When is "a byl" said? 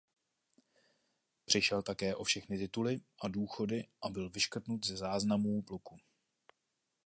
4.01-4.29